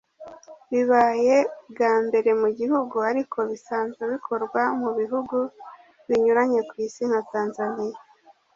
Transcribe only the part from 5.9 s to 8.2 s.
binyuranye ku isi nka Tanzaniya